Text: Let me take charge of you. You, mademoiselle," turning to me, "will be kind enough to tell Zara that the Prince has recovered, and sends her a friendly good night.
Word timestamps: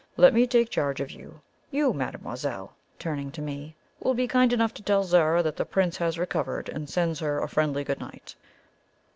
Let 0.17 0.33
me 0.33 0.47
take 0.47 0.71
charge 0.71 0.99
of 0.99 1.11
you. 1.11 1.41
You, 1.69 1.93
mademoiselle," 1.93 2.73
turning 2.97 3.29
to 3.33 3.41
me, 3.43 3.75
"will 3.99 4.15
be 4.15 4.27
kind 4.27 4.51
enough 4.51 4.73
to 4.73 4.81
tell 4.81 5.03
Zara 5.03 5.43
that 5.43 5.57
the 5.57 5.63
Prince 5.63 5.97
has 5.97 6.17
recovered, 6.17 6.69
and 6.69 6.89
sends 6.89 7.19
her 7.19 7.37
a 7.37 7.47
friendly 7.47 7.83
good 7.83 7.99
night. 7.99 8.33